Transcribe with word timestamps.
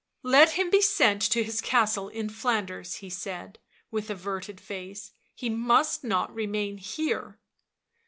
"Let 0.35 0.53
him 0.53 0.71
be 0.71 0.81
sent 0.81 1.21
to 1.31 1.43
his 1.43 1.61
castle 1.61 2.09
in 2.09 2.27
Flanders," 2.27 2.95
he 2.95 3.09
said, 3.11 3.59
with 3.91 4.09
averted 4.09 4.59
face." 4.59 5.13
He 5.35 5.47
must 5.47 6.03
not 6.03 6.33
remain 6.33 6.79
here." 6.79 7.39